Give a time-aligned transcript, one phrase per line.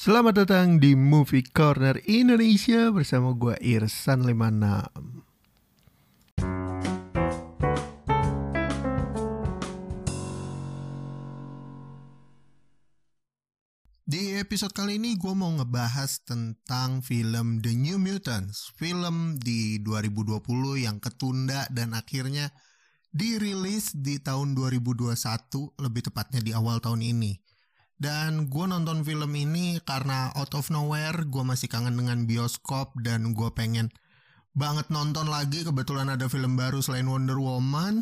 [0.00, 4.96] Selamat datang di Movie Corner Indonesia bersama gue Irsan 56.
[14.08, 20.80] Di episode kali ini gue mau ngebahas tentang film The New Mutants, film di 2020
[20.80, 22.48] yang ketunda dan akhirnya
[23.12, 25.12] dirilis di tahun 2021,
[25.76, 27.49] lebih tepatnya di awal tahun ini.
[28.00, 33.36] Dan gue nonton film ini karena out of nowhere gue masih kangen dengan bioskop dan
[33.36, 33.92] gue pengen
[34.56, 35.68] banget nonton lagi.
[35.68, 38.00] Kebetulan ada film baru selain Wonder Woman.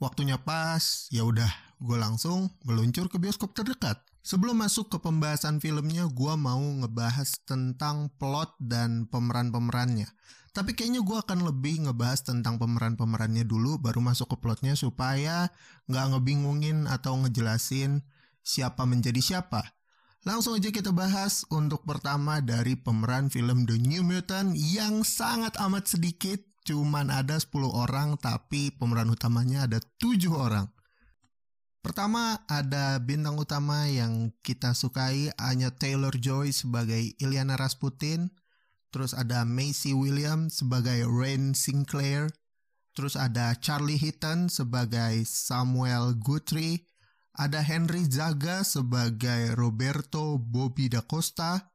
[0.00, 4.00] Waktunya pas, ya udah gue langsung meluncur ke bioskop terdekat.
[4.24, 10.08] Sebelum masuk ke pembahasan filmnya, gue mau ngebahas tentang plot dan pemeran-pemerannya.
[10.56, 15.52] Tapi kayaknya gue akan lebih ngebahas tentang pemeran-pemerannya dulu, baru masuk ke plotnya supaya
[15.84, 18.00] nggak ngebingungin atau ngejelasin
[18.48, 19.76] siapa menjadi siapa.
[20.24, 25.92] Langsung aja kita bahas untuk pertama dari pemeran film The New Mutant yang sangat amat
[25.92, 30.66] sedikit, cuman ada 10 orang tapi pemeran utamanya ada 7 orang.
[31.78, 38.34] Pertama ada bintang utama yang kita sukai Anya Taylor-Joy sebagai Ilyana Rasputin,
[38.90, 42.34] terus ada Macy Williams sebagai Rain Sinclair,
[42.92, 46.90] terus ada Charlie Heaton sebagai Samuel Guthrie,
[47.38, 51.70] ada Henry Zaga sebagai Roberto Bobby da Costa,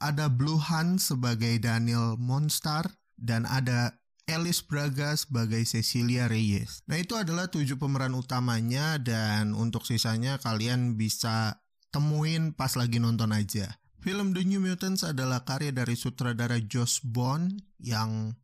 [0.00, 2.88] ada Blue Han sebagai Daniel Monstar,
[3.20, 6.80] dan ada Alice Braga sebagai Cecilia Reyes.
[6.88, 11.60] Nah itu adalah tujuh pemeran utamanya dan untuk sisanya kalian bisa
[11.92, 13.82] temuin pas lagi nonton aja.
[14.02, 18.34] Film The New Mutants adalah karya dari sutradara Josh Bond yang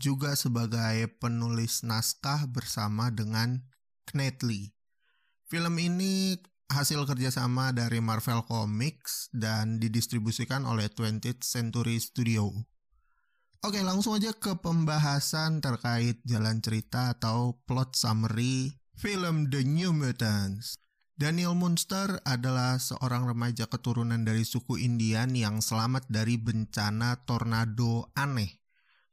[0.00, 3.62] juga sebagai penulis naskah bersama dengan
[4.10, 4.75] Knetley.
[5.46, 6.34] Film ini
[6.74, 12.50] hasil kerjasama dari Marvel Comics dan didistribusikan oleh 20th Century Studio.
[13.62, 20.82] Oke, langsung aja ke pembahasan terkait jalan cerita atau plot summary film The New Mutants.
[21.14, 28.50] Daniel Munster adalah seorang remaja keturunan dari suku Indian yang selamat dari bencana tornado aneh.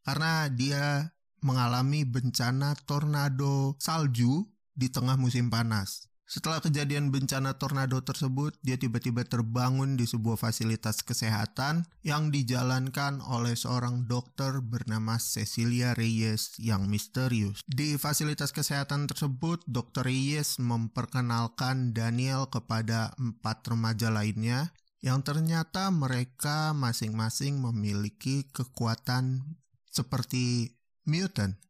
[0.02, 1.14] Karena dia
[1.46, 6.13] mengalami bencana tornado salju di tengah musim panas.
[6.34, 13.54] Setelah kejadian bencana tornado tersebut, dia tiba-tiba terbangun di sebuah fasilitas kesehatan yang dijalankan oleh
[13.54, 17.62] seorang dokter bernama Cecilia Reyes yang misterius.
[17.70, 20.10] Di fasilitas kesehatan tersebut, Dr.
[20.10, 24.74] Reyes memperkenalkan Daniel kepada empat remaja lainnya
[25.06, 29.54] yang ternyata mereka masing-masing memiliki kekuatan
[29.86, 30.74] seperti
[31.06, 31.62] mutant.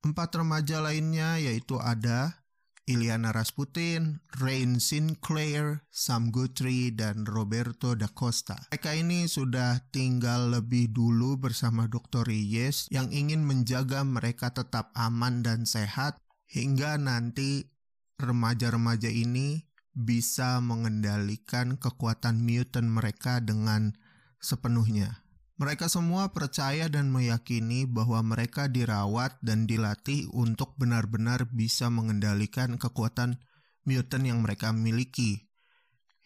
[0.00, 2.43] Empat remaja lainnya yaitu ada
[2.84, 8.60] Ilyana Rasputin, Rain Sinclair, Sam Guthrie, dan Roberto da Costa.
[8.68, 12.28] Mereka ini sudah tinggal lebih dulu bersama Dr.
[12.28, 17.72] Reyes yang ingin menjaga mereka tetap aman dan sehat hingga nanti
[18.20, 19.64] remaja-remaja ini
[19.96, 23.96] bisa mengendalikan kekuatan mutant mereka dengan
[24.44, 25.23] sepenuhnya.
[25.54, 33.38] Mereka semua percaya dan meyakini bahwa mereka dirawat dan dilatih untuk benar-benar bisa mengendalikan kekuatan
[33.86, 35.46] mutant yang mereka miliki.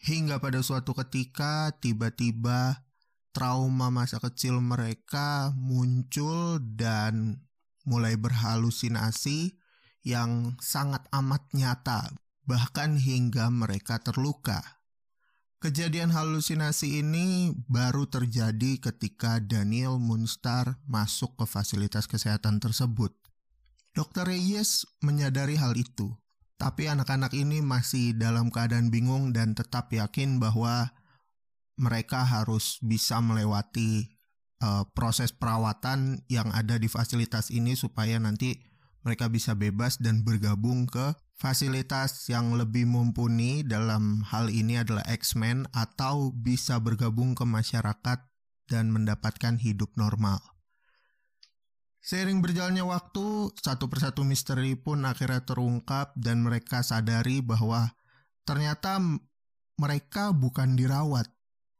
[0.01, 2.89] Hingga pada suatu ketika tiba-tiba
[3.29, 7.45] trauma masa kecil mereka muncul dan
[7.85, 9.53] mulai berhalusinasi
[10.01, 12.09] yang sangat amat nyata,
[12.49, 14.78] bahkan hingga mereka terluka.
[15.59, 23.11] Kejadian halusinasi ini baru terjadi ketika Daniel Munstar masuk ke fasilitas kesehatan tersebut.
[23.91, 24.23] Dr.
[24.31, 26.15] Reyes menyadari hal itu,
[26.55, 30.95] tapi anak-anak ini masih dalam keadaan bingung dan tetap yakin bahwa
[31.75, 34.15] mereka harus bisa melewati
[34.63, 38.63] uh, proses perawatan yang ada di fasilitas ini supaya nanti
[39.03, 45.71] mereka bisa bebas dan bergabung ke Fasilitas yang lebih mumpuni dalam hal ini adalah X-Men
[45.71, 48.27] atau bisa bergabung ke masyarakat
[48.67, 50.43] dan mendapatkan hidup normal.
[52.03, 57.87] Seiring berjalannya waktu, satu persatu misteri pun akhirnya terungkap dan mereka sadari bahwa
[58.43, 58.99] ternyata
[59.79, 61.31] mereka bukan dirawat,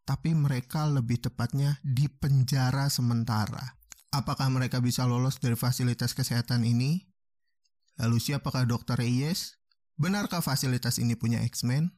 [0.07, 3.75] tapi mereka lebih tepatnya dipenjara sementara.
[4.15, 7.09] Apakah mereka bisa lolos dari fasilitas kesehatan ini?
[7.99, 8.95] Lalu siapakah Dr.
[8.95, 9.59] Reyes?
[9.99, 11.91] Benarkah fasilitas ini punya X-Men?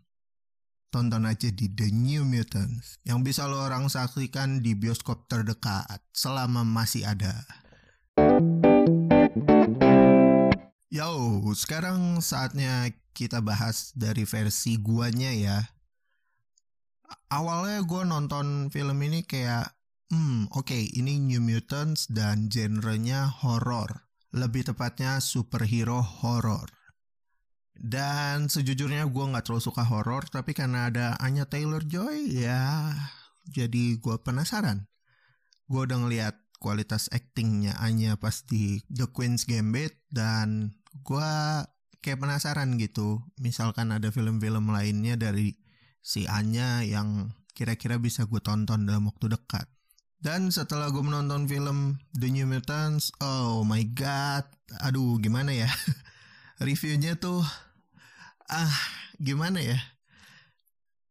[0.89, 6.65] Tonton aja di The New Mutants yang bisa lo orang saksikan di bioskop terdekat selama
[6.65, 7.45] masih ada.
[10.91, 15.59] Yo, sekarang saatnya kita bahas dari versi guanya ya.
[17.31, 19.75] awalnya gue nonton film ini kayak
[20.11, 26.67] hmm oke okay, ini New Mutants dan genrenya horror lebih tepatnya superhero horror.
[27.81, 32.93] Dan sejujurnya gue nggak terlalu suka horror tapi karena ada Anya Taylor Joy ya
[33.49, 34.85] jadi gue penasaran.
[35.65, 41.31] Gue udah ngeliat kualitas actingnya Anya pas di The Queen's Gambit dan gue
[42.05, 43.25] kayak penasaran gitu.
[43.41, 45.57] Misalkan ada film-film lainnya dari
[46.05, 49.65] si Anya yang kira-kira bisa gue tonton dalam waktu dekat
[50.21, 54.45] dan setelah gue menonton film The New Mutants oh my god.
[54.85, 55.69] Aduh gimana ya?
[56.65, 57.41] Reviewnya tuh
[58.45, 58.77] ah
[59.17, 59.81] gimana ya?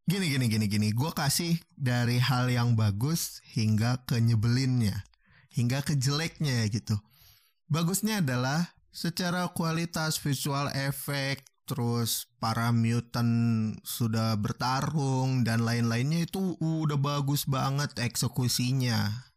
[0.07, 0.89] Gini gini gini gini.
[0.95, 5.03] Gue kasih dari hal yang bagus hingga ke nyebelinnya
[5.51, 6.95] hingga ke jeleknya gitu.
[7.67, 16.99] Bagusnya adalah secara kualitas visual efek terus para mutant sudah bertarung dan lain-lainnya itu udah
[16.99, 19.31] bagus banget eksekusinya.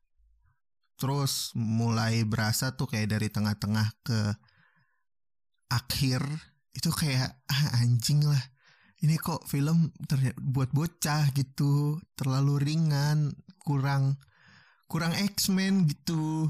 [0.98, 4.20] Terus mulai berasa tuh kayak dari tengah-tengah ke
[5.70, 6.26] akhir
[6.74, 8.42] itu kayak ah, anjing lah.
[9.06, 9.94] Ini kok film
[10.42, 13.30] buat bocah gitu, terlalu ringan,
[13.62, 14.18] kurang
[14.90, 16.50] kurang X-Men gitu.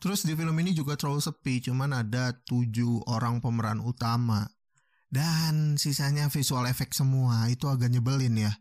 [0.00, 4.48] Terus di film ini juga terlalu sepi, cuman ada tujuh orang pemeran utama.
[5.12, 8.52] Dan sisanya visual effect semua, itu agak nyebelin ya.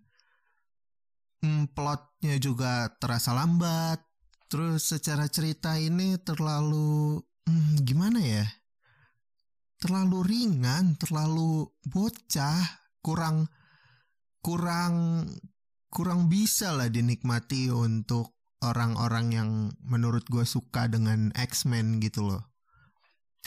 [1.39, 4.03] Hmm, plotnya juga terasa lambat.
[4.51, 7.23] Terus secara cerita ini terlalu...
[7.47, 8.43] Hmm, gimana ya?
[9.79, 13.47] Terlalu ringan, terlalu bocah, kurang...
[14.43, 15.23] Kurang...
[15.87, 19.49] Kurang bisa lah dinikmati untuk orang-orang yang
[19.83, 22.43] menurut gue suka dengan X-Men gitu loh.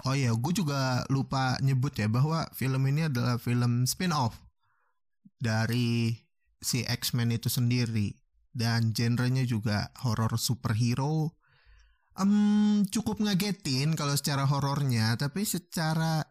[0.09, 4.41] Oh ya, gue juga lupa nyebut ya bahwa film ini adalah film spin-off
[5.37, 6.17] dari
[6.63, 8.17] si X-Men itu sendiri
[8.57, 11.37] dan genrenya juga horror superhero.
[12.17, 16.25] Um, cukup ngagetin kalau secara horornya, tapi secara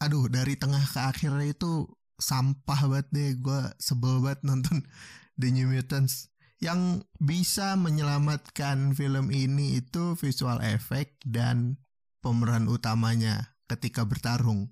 [0.00, 1.86] aduh dari tengah ke akhir itu
[2.16, 4.80] sampah banget deh gue sebel banget nonton
[5.40, 11.80] The New Mutants yang bisa menyelamatkan film ini itu visual effect dan
[12.20, 14.68] pemeran utamanya ketika bertarung.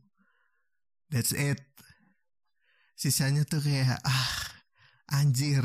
[1.08, 1.64] That's it.
[2.92, 4.36] Sisanya tuh kayak ah
[5.16, 5.64] anjir.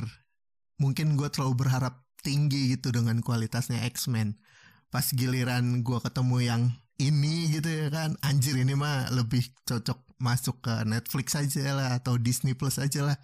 [0.79, 4.39] Mungkin gue terlalu berharap tinggi gitu dengan kualitasnya X-Men.
[4.87, 6.63] Pas giliran gue ketemu yang
[7.03, 8.15] ini gitu ya kan.
[8.23, 13.17] Anjir ini mah lebih cocok masuk ke Netflix aja lah atau Disney Plus aja lah.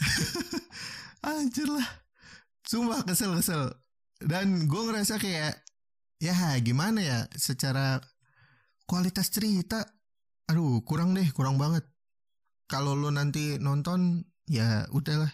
[1.26, 2.05] anjir lah
[2.66, 3.70] Sumpah kesel-kesel.
[4.18, 5.62] Dan gue ngerasa kayak
[6.18, 8.02] ya gimana ya secara
[8.88, 9.84] kualitas cerita
[10.50, 11.86] aduh kurang deh kurang banget.
[12.66, 15.30] Kalau lo nanti nonton ya udahlah.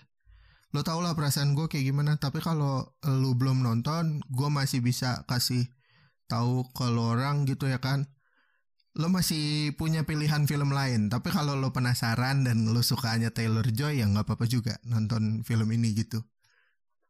[0.76, 2.20] Lo tau lah perasaan gue kayak gimana.
[2.20, 5.73] Tapi kalau lo belum nonton gue masih bisa kasih
[6.29, 8.12] tahu kalau orang gitu ya kan.
[8.93, 11.08] Lo masih punya pilihan film lain.
[11.08, 15.73] Tapi kalau lo penasaran dan lo sukanya Taylor Joy ya nggak apa-apa juga nonton film
[15.73, 16.20] ini gitu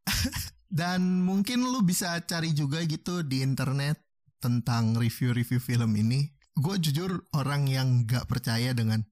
[0.73, 4.01] Dan mungkin lu bisa cari juga gitu di internet
[4.41, 6.33] tentang review-review film ini.
[6.53, 9.05] Gue jujur orang yang gak percaya dengan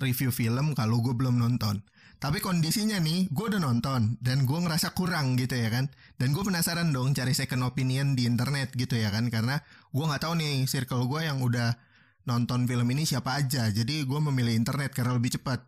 [0.00, 1.84] review film kalau gue belum nonton.
[2.20, 5.92] Tapi kondisinya nih, gue udah nonton dan gue ngerasa kurang gitu ya kan.
[6.16, 9.28] Dan gue penasaran dong cari second opinion di internet gitu ya kan.
[9.28, 9.60] Karena
[9.92, 11.76] gue nggak tahu nih circle gue yang udah
[12.24, 13.68] nonton film ini siapa aja.
[13.68, 15.60] Jadi gue memilih internet karena lebih cepat.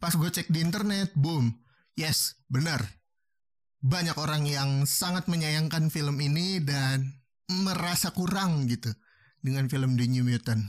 [0.00, 1.52] Pas gue cek di internet, boom,
[1.92, 2.99] yes, benar
[3.80, 7.16] banyak orang yang sangat menyayangkan film ini dan
[7.48, 8.92] merasa kurang gitu
[9.40, 10.68] dengan film The New Mutant.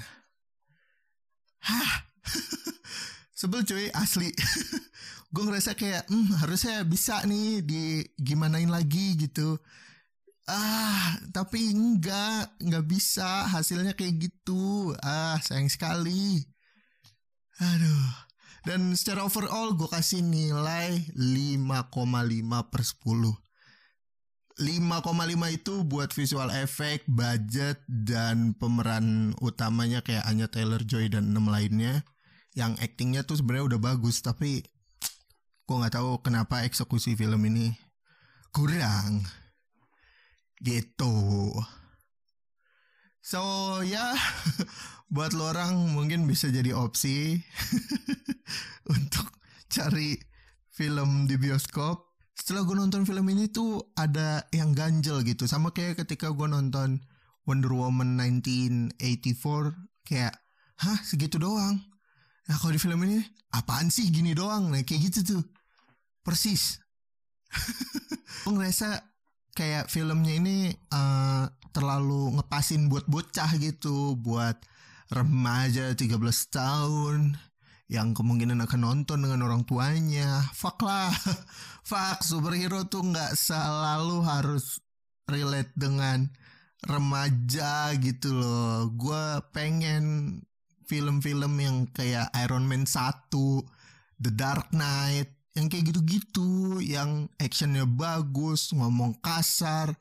[1.62, 2.08] Hah,
[3.40, 4.32] sebel cuy asli.
[5.32, 7.84] gue ngerasa kayak hmm, harusnya bisa nih di
[8.20, 9.60] gimanain lagi gitu.
[10.50, 14.96] Ah, tapi enggak, enggak bisa hasilnya kayak gitu.
[15.04, 16.44] Ah, sayang sekali.
[17.62, 18.31] Aduh.
[18.62, 23.34] Dan secara overall gue kasih nilai 5,5 per 10.
[24.62, 32.06] 5,5 itu buat visual effect, budget, dan pemeran utamanya kayak Anya Taylor-Joy dan enam lainnya.
[32.54, 34.62] Yang actingnya tuh sebenarnya udah bagus, tapi
[35.66, 37.74] gue nggak tahu kenapa eksekusi film ini
[38.54, 39.26] kurang.
[40.62, 41.16] Gitu.
[43.22, 43.42] So
[43.86, 44.18] ya,
[45.14, 47.38] buat lo orang mungkin bisa jadi opsi
[48.98, 49.30] untuk
[49.70, 50.18] cari
[50.74, 52.10] film di bioskop.
[52.34, 55.46] Setelah gue nonton film ini tuh ada yang ganjel gitu.
[55.46, 56.98] Sama kayak ketika gue nonton
[57.46, 58.98] Wonder Woman 1984.
[60.02, 60.34] Kayak,
[60.82, 61.78] hah segitu doang?
[62.50, 63.22] Nah kalau di film ini,
[63.54, 64.74] apaan sih gini doang?
[64.74, 65.44] Nah kayak gitu tuh.
[66.22, 66.78] persis
[68.46, 69.02] gue ngerasa
[69.58, 71.11] kayak filmnya ini uh,
[72.62, 74.54] ngepasin buat bocah gitu buat
[75.10, 76.14] remaja 13
[76.54, 77.34] tahun
[77.90, 80.46] yang kemungkinan akan nonton dengan orang tuanya.
[80.54, 81.10] Fuck lah.
[81.90, 84.78] Fuck, superhero tuh nggak selalu harus
[85.26, 86.30] relate dengan
[86.86, 88.94] remaja gitu loh.
[88.94, 90.38] Gue pengen
[90.86, 93.26] film-film yang kayak Iron Man 1,
[94.22, 99.98] The Dark Knight, yang kayak gitu-gitu, yang actionnya bagus, ngomong kasar,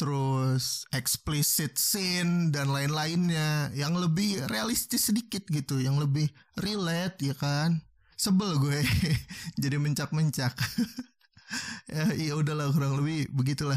[0.00, 7.84] terus explicit scene dan lain-lainnya yang lebih realistis sedikit gitu, yang lebih relate ya kan.
[8.16, 8.80] Sebel gue
[9.62, 10.56] jadi mencak-mencak.
[11.92, 13.76] ya, ya udahlah kurang lebih begitulah.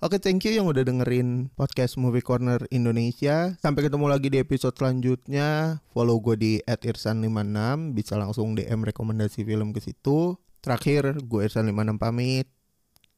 [0.00, 3.52] Oke, thank you yang udah dengerin podcast Movie Corner Indonesia.
[3.60, 5.80] Sampai ketemu lagi di episode selanjutnya.
[5.92, 10.40] Follow gue di @irsan56, bisa langsung DM rekomendasi film ke situ.
[10.66, 12.50] Terakhir, gue Irsan 56 pamit.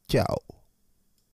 [0.05, 0.57] Ciao.